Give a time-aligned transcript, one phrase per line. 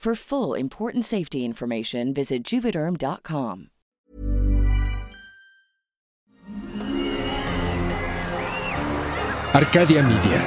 [0.00, 3.68] For full important safety information, visit juvederm.com.
[9.52, 10.42] Arcadia Media.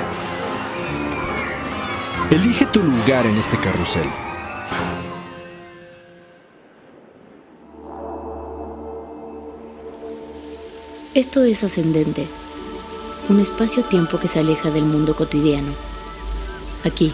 [2.32, 4.10] Elige tu lugar en este carrusel.
[11.14, 12.26] Esto es Ascendente,
[13.30, 15.72] un espacio-tiempo que se aleja del mundo cotidiano.
[16.86, 17.14] Aquí,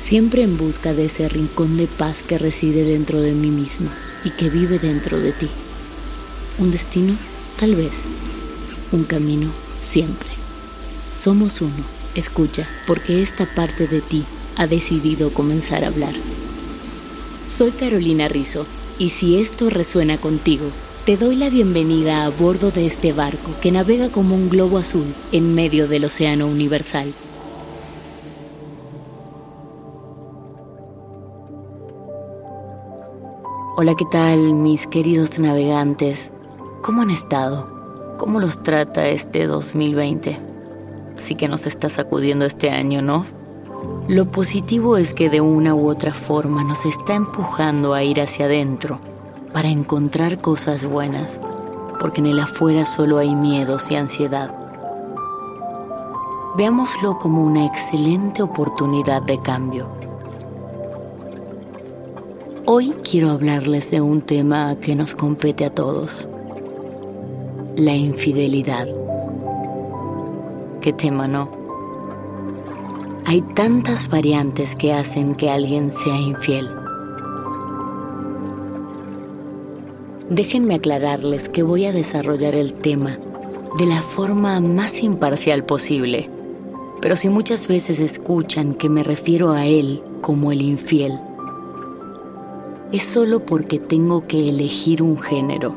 [0.00, 3.90] siempre en busca de ese rincón de paz que reside dentro de mí misma
[4.24, 5.48] y que vive dentro de ti.
[6.58, 7.16] Un destino,
[7.58, 8.04] tal vez.
[8.92, 10.28] Un camino, siempre.
[11.12, 11.84] Somos uno.
[12.14, 14.24] Escucha, porque esta parte de ti
[14.56, 16.14] ha decidido comenzar a hablar.
[17.44, 18.66] Soy Carolina Rizzo,
[18.98, 20.66] y si esto resuena contigo,
[21.06, 25.06] te doy la bienvenida a bordo de este barco que navega como un globo azul
[25.32, 27.14] en medio del océano universal.
[33.82, 36.34] Hola, ¿qué tal mis queridos navegantes?
[36.82, 38.14] ¿Cómo han estado?
[38.18, 40.38] ¿Cómo los trata este 2020?
[41.14, 43.24] Sí que nos está sacudiendo este año, ¿no?
[44.06, 48.44] Lo positivo es que de una u otra forma nos está empujando a ir hacia
[48.44, 49.00] adentro
[49.54, 51.40] para encontrar cosas buenas,
[51.98, 54.54] porque en el afuera solo hay miedos y ansiedad.
[56.54, 59.99] Veámoslo como una excelente oportunidad de cambio.
[62.72, 66.28] Hoy quiero hablarles de un tema que nos compete a todos,
[67.74, 68.86] la infidelidad.
[70.80, 71.50] ¿Qué tema no?
[73.26, 76.70] Hay tantas variantes que hacen que alguien sea infiel.
[80.28, 83.18] Déjenme aclararles que voy a desarrollar el tema
[83.78, 86.30] de la forma más imparcial posible,
[87.02, 91.18] pero si muchas veces escuchan que me refiero a él como el infiel,
[92.92, 95.76] es solo porque tengo que elegir un género.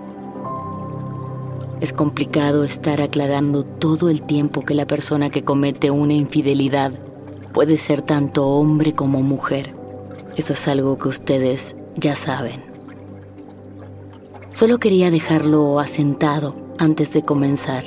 [1.80, 6.94] Es complicado estar aclarando todo el tiempo que la persona que comete una infidelidad
[7.54, 9.76] puede ser tanto hombre como mujer.
[10.36, 12.64] Eso es algo que ustedes ya saben.
[14.54, 17.84] Solo quería dejarlo asentado antes de comenzar,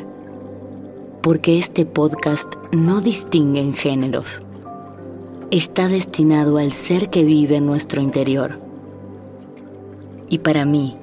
[1.22, 4.42] porque este podcast no distingue en géneros.
[5.50, 8.65] Está destinado al ser que vive en nuestro interior.
[10.28, 10.96] Y para mí,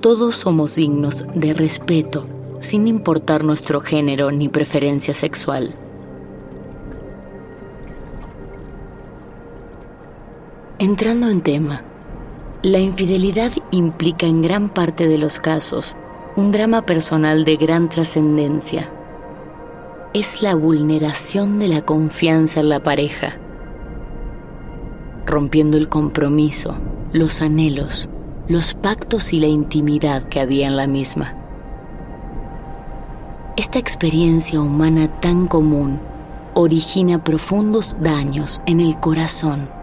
[0.00, 2.26] todos somos dignos de respeto,
[2.60, 5.74] sin importar nuestro género ni preferencia sexual.
[10.78, 11.84] Entrando en tema,
[12.62, 15.96] la infidelidad implica en gran parte de los casos
[16.34, 18.92] un drama personal de gran trascendencia.
[20.14, 23.38] Es la vulneración de la confianza en la pareja,
[25.26, 26.74] rompiendo el compromiso,
[27.12, 28.08] los anhelos,
[28.48, 31.34] los pactos y la intimidad que había en la misma.
[33.56, 36.00] Esta experiencia humana tan común
[36.54, 39.82] origina profundos daños en el corazón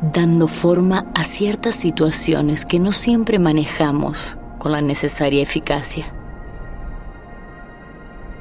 [0.00, 6.04] dando forma a ciertas situaciones que no siempre manejamos con la necesaria eficacia.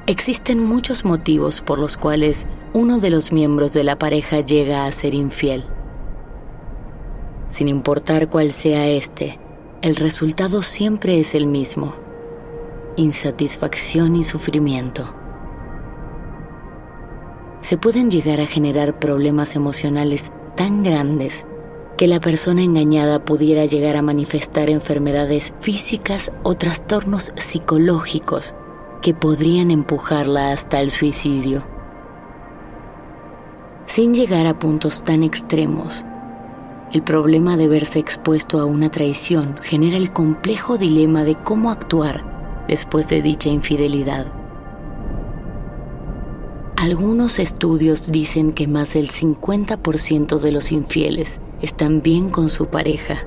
[0.08, 4.92] Existen muchos motivos por los cuales uno de los miembros de la pareja llega a
[4.92, 5.64] ser infiel.
[7.50, 9.40] Sin importar cuál sea este,
[9.82, 11.94] el resultado siempre es el mismo,
[12.96, 15.14] insatisfacción y sufrimiento.
[17.62, 21.46] Se pueden llegar a generar problemas emocionales tan grandes
[21.98, 28.54] que la persona engañada pudiera llegar a manifestar enfermedades físicas o trastornos psicológicos
[29.02, 31.64] que podrían empujarla hasta el suicidio.
[33.86, 36.06] Sin llegar a puntos tan extremos,
[36.94, 42.66] el problema de verse expuesto a una traición genera el complejo dilema de cómo actuar
[42.68, 44.28] después de dicha infidelidad.
[46.78, 53.26] Algunos estudios dicen que más del 50% de los infieles están bien con su pareja,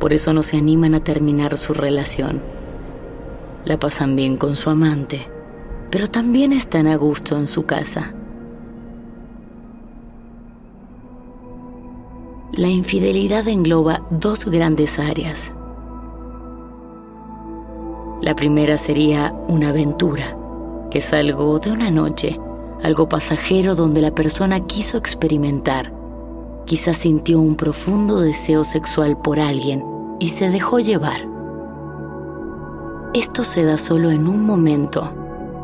[0.00, 2.42] por eso no se animan a terminar su relación
[3.64, 5.20] la pasan bien con su amante,
[5.90, 8.14] pero también están a gusto en su casa.
[12.62, 15.52] La infidelidad engloba dos grandes áreas.
[18.20, 20.38] La primera sería una aventura,
[20.88, 22.38] que es algo de una noche,
[22.84, 25.92] algo pasajero donde la persona quiso experimentar.
[26.64, 29.84] Quizás sintió un profundo deseo sexual por alguien
[30.20, 31.26] y se dejó llevar.
[33.12, 35.12] Esto se da solo en un momento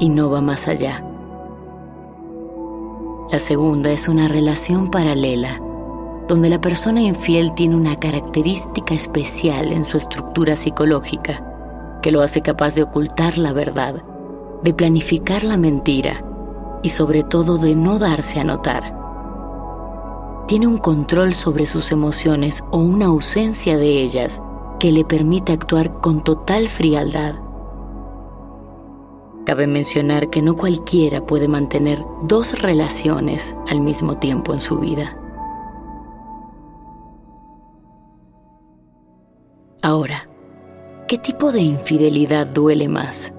[0.01, 1.05] y no va más allá.
[3.31, 5.61] La segunda es una relación paralela,
[6.29, 11.43] donde la persona infiel tiene una característica especial en su estructura psicológica
[12.03, 14.05] que lo hace capaz de ocultar la verdad,
[14.63, 16.25] de planificar la mentira
[16.83, 18.97] y sobre todo de no darse a notar.
[20.47, 24.41] Tiene un control sobre sus emociones o una ausencia de ellas
[24.79, 27.35] que le permite actuar con total frialdad.
[29.45, 35.18] Cabe mencionar que no cualquiera puede mantener dos relaciones al mismo tiempo en su vida.
[39.89, 40.29] Ahora,
[41.09, 43.33] ¿qué tipo de infidelidad duele más?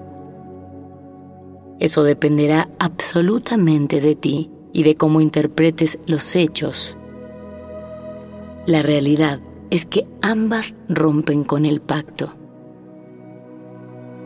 [1.78, 6.98] Eso dependerá absolutamente de ti y de cómo interpretes los hechos.
[8.66, 9.38] La realidad
[9.70, 12.32] es que ambas rompen con el pacto.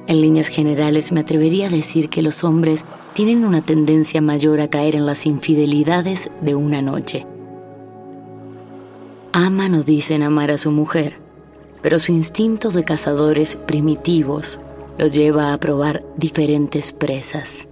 [0.06, 4.68] En líneas generales me atrevería a decir que los hombres tienen una tendencia mayor a
[4.68, 7.26] caer en las infidelidades de una noche.
[9.34, 11.23] Aman o dicen amar a su mujer,
[11.84, 14.58] pero su instinto de cazadores primitivos
[14.96, 17.68] los lleva a probar diferentes presas.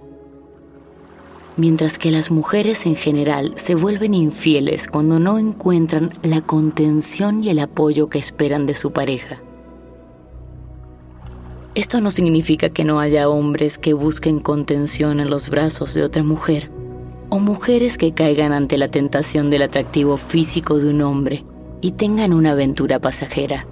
[1.57, 7.49] Mientras que las mujeres en general se vuelven infieles cuando no encuentran la contención y
[7.49, 9.41] el apoyo que esperan de su pareja.
[11.73, 16.21] Esto no significa que no haya hombres que busquen contención en los brazos de otra
[16.21, 16.69] mujer
[17.29, 21.45] o mujeres que caigan ante la tentación del atractivo físico de un hombre
[21.81, 23.65] y tengan una aventura pasajera.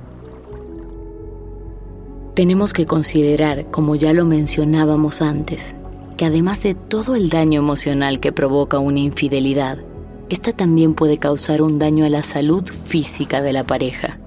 [2.33, 5.75] Tenemos que considerar, como ya lo mencionábamos antes,
[6.15, 9.79] que además de todo el daño emocional que provoca una infidelidad,
[10.29, 14.17] esta también puede causar un daño a la salud física de la pareja.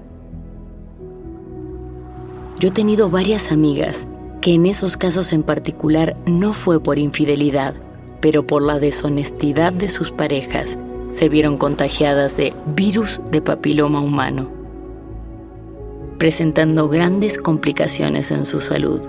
[2.59, 4.07] Yo he tenido varias amigas
[4.39, 7.73] que en esos casos en particular no fue por infidelidad,
[8.21, 10.77] pero por la deshonestidad de sus parejas,
[11.09, 14.54] se vieron contagiadas de virus de papiloma humano,
[16.17, 19.01] presentando grandes complicaciones en su salud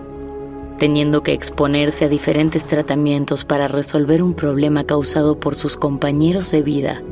[0.78, 6.62] teniendo que exponerse a diferentes tratamientos para resolver un problema causado por sus compañeros de
[6.62, 7.02] vida,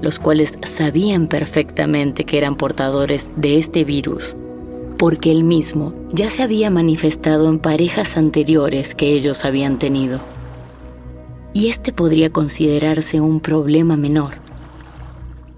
[0.00, 4.36] los cuales sabían perfectamente que eran portadores de este virus,
[4.98, 10.20] porque él mismo ya se había manifestado en parejas anteriores que ellos habían tenido.
[11.52, 14.45] Y este podría considerarse un problema menor.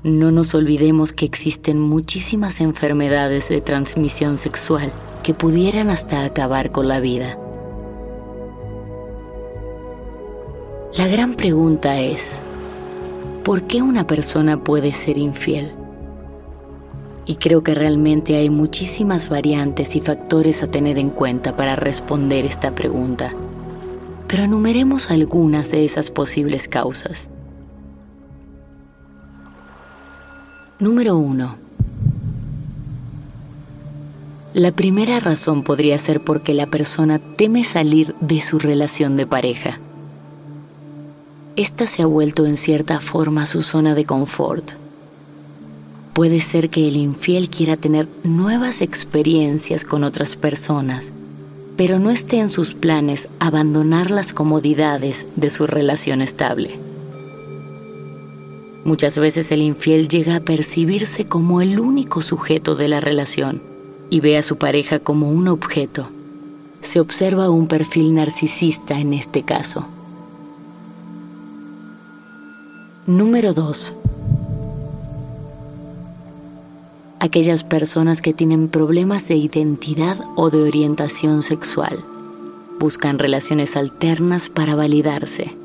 [0.04, 4.92] No nos olvidemos que existen muchísimas enfermedades de transmisión sexual
[5.24, 7.36] que pudieran hasta acabar con la vida.
[10.96, 12.42] La gran pregunta es,
[13.42, 15.72] ¿por qué una persona puede ser infiel?
[17.26, 22.46] Y creo que realmente hay muchísimas variantes y factores a tener en cuenta para responder
[22.46, 23.34] esta pregunta.
[24.28, 27.32] Pero enumeremos algunas de esas posibles causas.
[30.80, 31.68] Número 1
[34.54, 39.78] la primera razón podría ser porque la persona teme salir de su relación de pareja.
[41.54, 44.72] Esta se ha vuelto en cierta forma su zona de confort.
[46.12, 51.12] Puede ser que el infiel quiera tener nuevas experiencias con otras personas
[51.78, 56.87] pero no esté en sus planes abandonar las comodidades de su relación estable.
[58.88, 63.60] Muchas veces el infiel llega a percibirse como el único sujeto de la relación
[64.08, 66.08] y ve a su pareja como un objeto.
[66.80, 69.86] Se observa un perfil narcisista en este caso.
[73.04, 73.94] Número 2.
[77.20, 81.98] Aquellas personas que tienen problemas de identidad o de orientación sexual
[82.80, 85.58] buscan relaciones alternas para validarse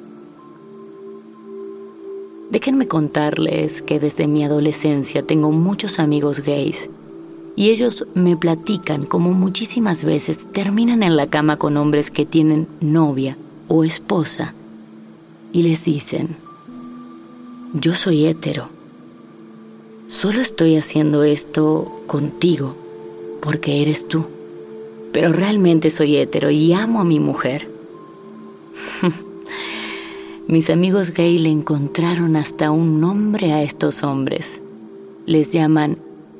[2.54, 6.88] Déjenme contarles que desde mi adolescencia tengo muchos amigos gays
[7.56, 12.68] y ellos me platican cómo muchísimas veces terminan en la cama con hombres que tienen
[12.80, 13.38] novia
[13.70, 14.54] o esposa
[15.52, 16.38] y les dicen,
[17.74, 18.70] yo soy hétero,
[20.06, 22.76] solo estoy haciendo esto contigo
[23.42, 24.28] porque eres tú,
[25.12, 27.68] pero realmente soy hétero y amo a mi mujer.
[30.48, 34.62] Mis amigos gay le encontraron hasta un nombre a estos hombres.
[35.26, 35.98] Les llaman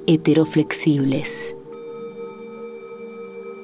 [0.08, 1.56] heteroflexibles.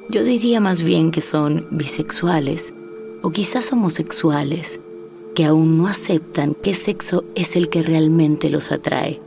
[0.09, 2.73] Yo diría más bien que son bisexuales
[3.21, 4.79] o quizás homosexuales,
[5.35, 9.21] que aún no aceptan qué sexo es el que realmente los atrae.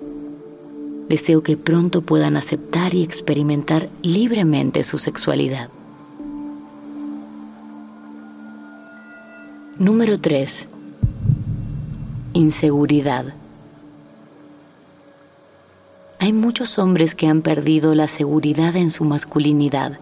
[1.10, 5.68] Deseo que pronto puedan aceptar y experimentar libremente su sexualidad.
[9.78, 10.68] Número 3
[12.34, 13.26] inseguridad.
[16.18, 19.98] Hay muchos hombres que han perdido la seguridad en su masculinidad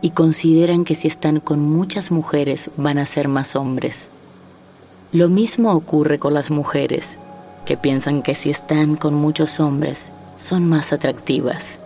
[0.00, 4.10] y consideran que si están con muchas mujeres van a ser más hombres.
[5.12, 7.18] Lo mismo ocurre con las mujeres,
[7.66, 11.78] que piensan que si están con muchos hombres son más atractivas.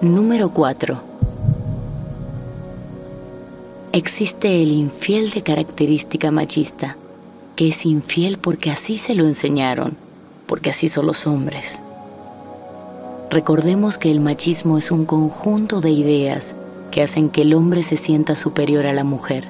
[0.00, 1.17] Número 4
[3.92, 6.96] existe el infiel de característica machista,
[7.56, 9.96] que es infiel porque así se lo enseñaron,
[10.46, 11.80] porque así son los hombres.
[13.30, 16.56] Recordemos que el machismo es un conjunto de ideas
[16.90, 19.48] que hacen que el hombre se sienta superior a la mujer.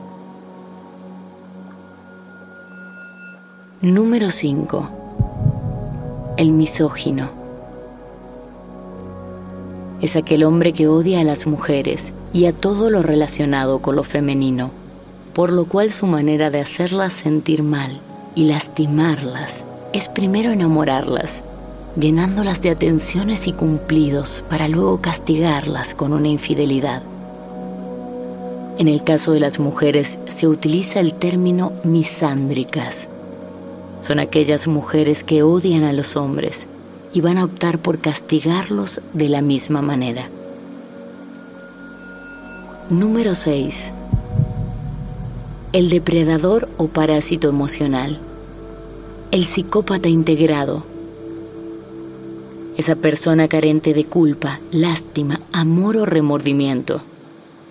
[3.81, 4.91] Número 5.
[6.37, 7.31] El misógino.
[10.01, 14.05] Es aquel hombre que odia a las mujeres y a todo lo relacionado con lo
[14.05, 14.71] femenino,
[15.33, 18.01] por lo cual su manera de hacerlas sentir mal
[18.35, 21.43] y lastimarlas es primero enamorarlas,
[21.99, 27.03] llenándolas de atenciones y cumplidos para luego castigarlas con una infidelidad.
[28.79, 33.09] En el caso de las mujeres se utiliza el término misándricas.
[34.01, 36.69] Son aquellas mujeres que odian a los hombres
[37.13, 40.29] y van a optar por castigarlos de la misma manera.
[42.91, 43.93] Número 6.
[45.75, 48.19] El depredador o parásito emocional.
[49.31, 50.85] El psicópata integrado.
[52.79, 57.03] Esa persona carente de culpa, lástima, amor o remordimiento.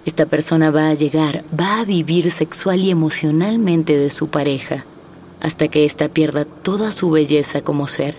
[0.05, 4.85] Esta persona va a llegar, va a vivir sexual y emocionalmente de su pareja,
[5.41, 8.17] hasta que ésta pierda toda su belleza como ser.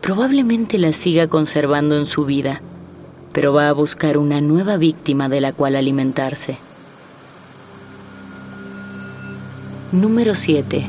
[0.00, 2.62] Probablemente la siga conservando en su vida,
[3.36, 6.56] pero va a buscar una nueva víctima de la cual alimentarse.
[9.92, 10.86] Número 7.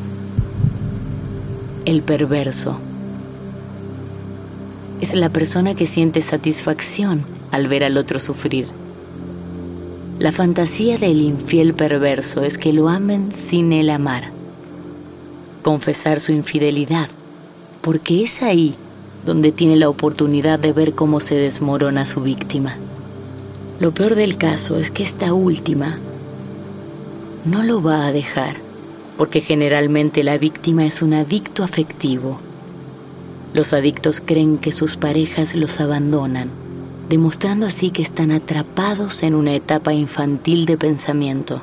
[1.84, 2.80] El perverso.
[5.02, 8.68] Es la persona que siente satisfacción al ver al otro sufrir.
[10.18, 14.32] La fantasía del infiel perverso es que lo amen sin el amar.
[15.64, 17.10] Confesar su infidelidad,
[17.82, 18.78] porque es ahí
[19.28, 22.78] donde tiene la oportunidad de ver cómo se desmorona su víctima.
[23.80, 26.00] Lo peor del caso es que esta última
[27.44, 28.56] no lo va a dejar,
[29.18, 32.40] porque generalmente la víctima es un adicto afectivo.
[33.54, 36.50] Los adictos creen que sus parejas los abandonan,
[37.10, 41.62] demostrando así que están atrapados en una etapa infantil de pensamiento.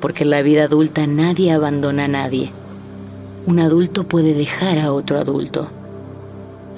[0.00, 2.50] Porque en la vida adulta nadie abandona a nadie.
[3.46, 5.70] Un adulto puede dejar a otro adulto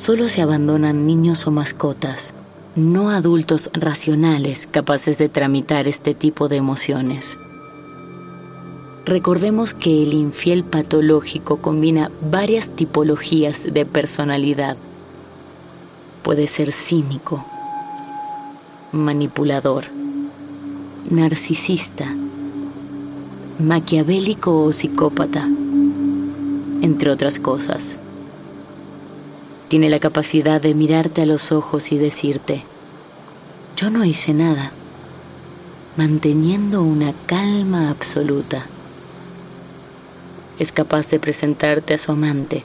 [0.01, 2.33] solo se abandonan niños o mascotas,
[2.75, 7.39] no adultos racionales capaces de tramitar este tipo de emociones.
[9.05, 14.79] Recordemos que el infiel patológico combina varias tipologías de personalidad.
[16.23, 17.45] Puede ser cínico,
[18.93, 19.85] manipulador,
[21.11, 22.07] narcisista,
[23.59, 25.47] maquiavélico o psicópata,
[26.81, 27.99] entre otras cosas.
[29.71, 32.65] Tiene la capacidad de mirarte a los ojos y decirte,
[33.77, 34.73] Yo no hice nada,
[35.97, 38.67] manteniendo una calma absoluta.
[40.59, 42.65] Es capaz de presentarte a su amante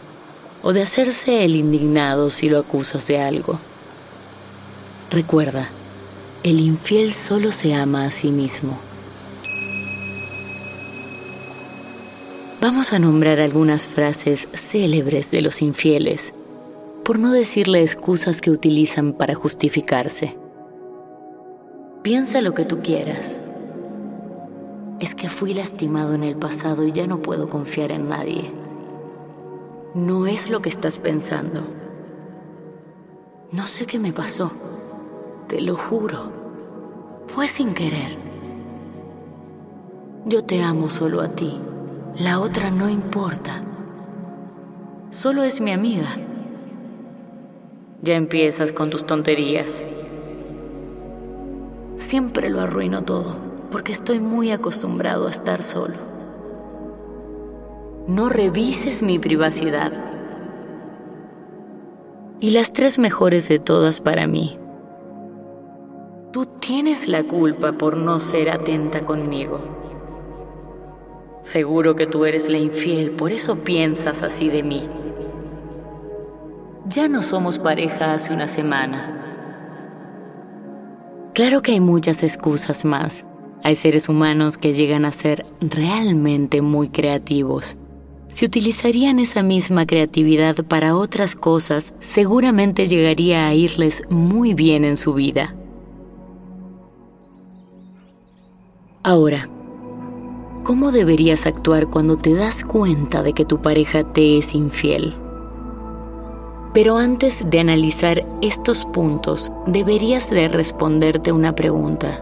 [0.63, 3.59] o de hacerse el indignado si lo acusas de algo.
[5.12, 5.69] Recuerda,
[6.41, 8.79] el infiel solo se ama a sí mismo.
[12.62, 16.33] Vamos a nombrar algunas frases célebres de los infieles,
[17.05, 20.39] por no decirle excusas que utilizan para justificarse.
[22.01, 23.39] Piensa lo que tú quieras.
[25.00, 28.51] Es que fui lastimado en el pasado y ya no puedo confiar en nadie.
[29.93, 31.62] No es lo que estás pensando.
[33.51, 34.51] No sé qué me pasó.
[35.47, 36.31] Te lo juro.
[37.27, 38.17] Fue sin querer.
[40.25, 41.62] Yo te amo solo a ti.
[42.17, 43.63] La otra no importa.
[45.12, 46.07] Solo es mi amiga.
[48.05, 49.83] Ya empiezas con tus tonterías.
[51.95, 53.35] Siempre lo arruino todo,
[53.71, 55.95] porque estoy muy acostumbrado a estar solo.
[58.07, 59.91] No revises mi privacidad.
[62.39, 64.59] Y las tres mejores de todas para mí.
[66.31, 69.57] Tú tienes la culpa por no ser atenta conmigo.
[71.41, 74.88] Seguro que tú eres la infiel, por eso piensas así de mí.
[76.87, 79.21] Ya no somos pareja hace una semana.
[81.33, 83.25] Claro que hay muchas excusas más.
[83.63, 87.77] Hay seres humanos que llegan a ser realmente muy creativos.
[88.29, 94.97] Si utilizarían esa misma creatividad para otras cosas, seguramente llegaría a irles muy bien en
[94.97, 95.55] su vida.
[99.03, 99.49] Ahora,
[100.65, 105.13] ¿Cómo deberías actuar cuando te das cuenta de que tu pareja te es infiel?
[106.75, 112.22] Pero antes de analizar estos puntos, deberías de responderte una pregunta.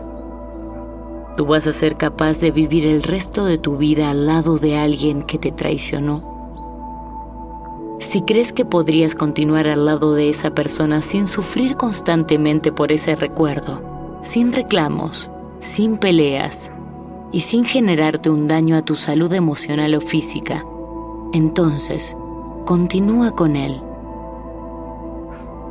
[1.35, 4.77] ¿Tú vas a ser capaz de vivir el resto de tu vida al lado de
[4.77, 6.31] alguien que te traicionó?
[7.99, 13.15] Si crees que podrías continuar al lado de esa persona sin sufrir constantemente por ese
[13.15, 13.81] recuerdo,
[14.21, 16.71] sin reclamos, sin peleas,
[17.31, 20.63] y sin generarte un daño a tu salud emocional o física,
[21.33, 22.15] entonces
[22.65, 23.81] continúa con él.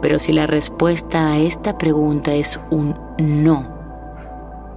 [0.03, 3.69] Pero si la respuesta a esta pregunta es un no,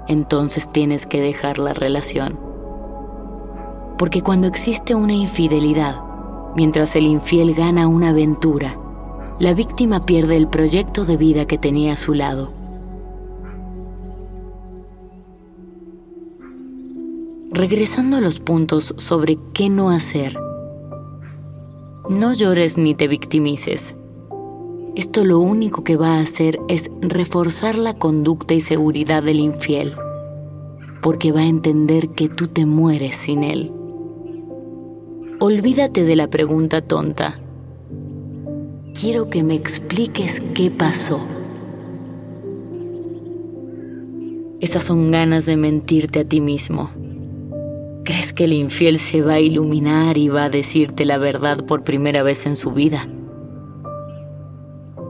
[0.07, 2.39] entonces tienes que dejar la relación.
[3.97, 6.01] Porque cuando existe una infidelidad,
[6.55, 8.77] mientras el infiel gana una aventura,
[9.39, 12.65] la víctima pierde el proyecto de vida que tenía a su lado.
[17.55, 20.37] regresando a los puntos sobre qué no hacer.
[22.09, 23.95] No llores ni te victimices.
[24.95, 29.93] Esto lo único que va a hacer es reforzar la conducta y seguridad del infiel,
[31.01, 33.73] porque va a entender que tú te mueres sin él.
[35.41, 37.41] Olvídate de la pregunta tonta.
[38.97, 41.19] Quiero que me expliques qué pasó.
[44.61, 46.89] Esas son ganas de mentirte a ti mismo.
[48.05, 51.83] ¿Crees que el infiel se va a iluminar y va a decirte la verdad por
[51.83, 53.09] primera vez en su vida?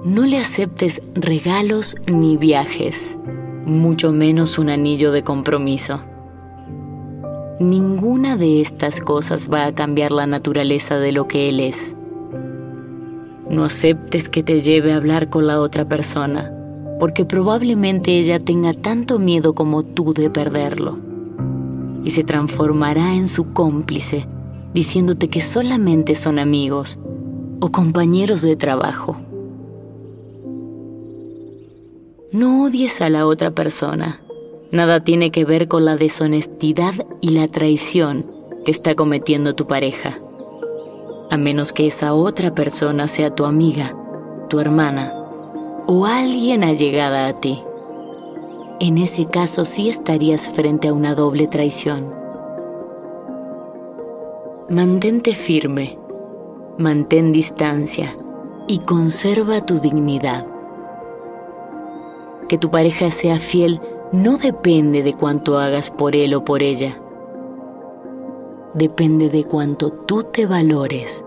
[0.05, 3.17] No le aceptes regalos ni viajes,
[3.65, 5.99] mucho menos un anillo de compromiso.
[7.59, 11.97] Ninguna de estas cosas va a cambiar la naturaleza de lo que él es.
[13.49, 16.53] No aceptes que te lleve a hablar con la otra persona,
[16.99, 20.99] porque probablemente ella tenga tanto miedo como tú de perderlo
[22.03, 24.27] y se transformará en su cómplice,
[24.71, 26.99] diciéndote que solamente son amigos
[27.59, 29.19] o compañeros de trabajo.
[32.35, 34.21] No odies a la otra persona.
[34.71, 38.25] Nada tiene que ver con la deshonestidad y la traición
[38.65, 40.19] que está cometiendo tu pareja.
[41.31, 43.95] A menos que esa otra persona sea tu amiga,
[44.49, 45.13] tu hermana
[45.87, 47.61] o alguien allegada a ti
[48.79, 52.13] en ese caso sí estarías frente a una doble traición.
[54.69, 55.97] Mantente firme,
[56.77, 58.13] mantén distancia
[58.67, 60.45] y conserva tu dignidad.
[62.47, 63.81] Que tu pareja sea fiel
[64.11, 67.01] no depende de cuánto hagas por él o por ella.
[68.73, 71.25] Depende de cuánto tú te valores.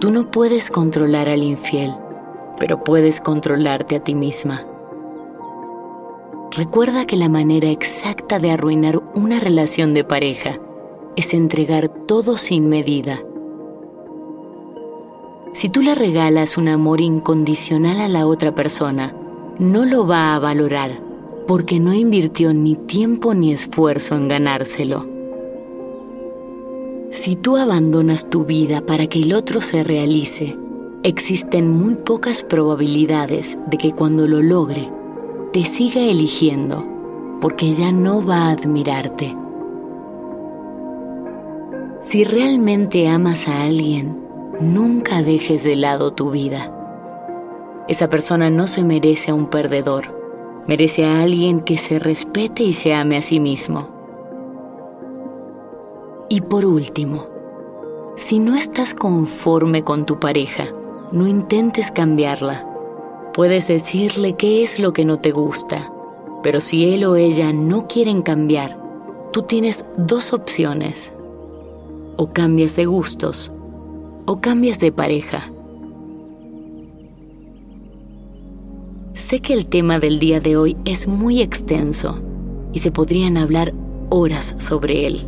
[0.00, 1.92] Tú no puedes controlar al infiel,
[2.58, 4.64] pero puedes controlarte a ti misma.
[6.50, 10.58] Recuerda que la manera exacta de arruinar una relación de pareja
[11.16, 13.20] es entregar todo sin medida.
[15.52, 19.14] Si tú le regalas un amor incondicional a la otra persona,
[19.58, 21.08] no lo va a valorar
[21.48, 25.06] porque no invirtió ni tiempo ni esfuerzo en ganárselo.
[27.10, 30.56] Si tú abandonas tu vida para que el otro se realice,
[31.02, 34.92] existen muy pocas probabilidades de que cuando lo logre,
[35.52, 36.86] te siga eligiendo,
[37.40, 39.34] porque ya no va a admirarte.
[42.02, 44.22] Si realmente amas a alguien,
[44.60, 46.77] nunca dejes de lado tu vida.
[47.88, 52.74] Esa persona no se merece a un perdedor, merece a alguien que se respete y
[52.74, 53.88] se ame a sí mismo.
[56.28, 57.26] Y por último,
[58.16, 60.66] si no estás conforme con tu pareja,
[61.12, 62.68] no intentes cambiarla.
[63.32, 65.90] Puedes decirle qué es lo que no te gusta,
[66.42, 68.78] pero si él o ella no quieren cambiar,
[69.32, 71.14] tú tienes dos opciones.
[72.16, 73.52] O cambias de gustos
[74.26, 75.50] o cambias de pareja.
[79.28, 82.18] Sé que el tema del día de hoy es muy extenso
[82.72, 83.74] y se podrían hablar
[84.08, 85.26] horas sobre él.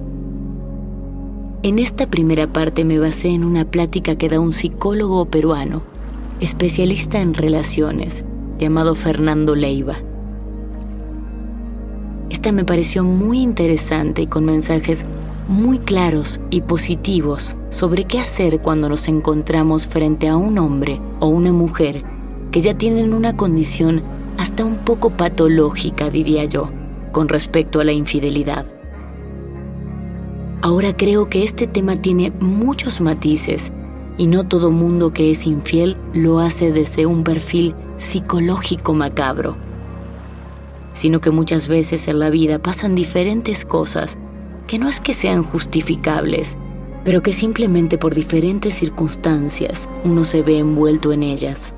[1.62, 5.82] En esta primera parte me basé en una plática que da un psicólogo peruano,
[6.40, 8.24] especialista en relaciones,
[8.56, 9.98] llamado Fernando Leiva.
[12.30, 15.04] Esta me pareció muy interesante y con mensajes
[15.46, 21.26] muy claros y positivos sobre qué hacer cuando nos encontramos frente a un hombre o
[21.26, 22.02] una mujer
[22.50, 24.02] que ya tienen una condición
[24.38, 26.70] hasta un poco patológica, diría yo,
[27.12, 28.66] con respecto a la infidelidad.
[30.62, 33.72] Ahora creo que este tema tiene muchos matices
[34.18, 39.56] y no todo mundo que es infiel lo hace desde un perfil psicológico macabro,
[40.92, 44.18] sino que muchas veces en la vida pasan diferentes cosas
[44.66, 46.58] que no es que sean justificables,
[47.04, 51.74] pero que simplemente por diferentes circunstancias uno se ve envuelto en ellas.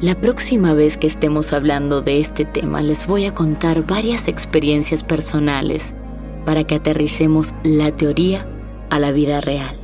[0.00, 5.02] La próxima vez que estemos hablando de este tema les voy a contar varias experiencias
[5.02, 5.92] personales
[6.46, 8.48] para que aterricemos la teoría
[8.90, 9.76] a la vida real.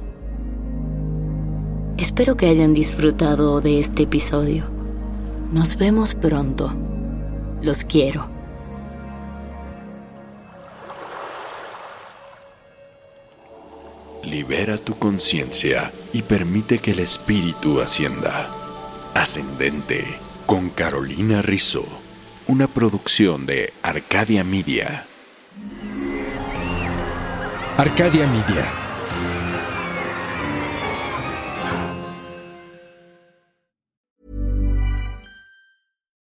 [1.98, 4.70] Espero que hayan disfrutado de este episodio.
[5.50, 6.72] Nos vemos pronto.
[7.61, 8.31] Los quiero.
[14.22, 18.63] Libera tu conciencia y permite que el espíritu ascienda.
[19.14, 20.05] Ascendente
[20.44, 21.87] con Carolina Rizzo,
[22.48, 25.07] una producción de Arcadia Media.
[27.79, 28.84] Arcadia Media.